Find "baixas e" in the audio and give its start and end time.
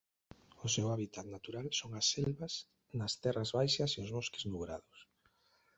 3.57-3.99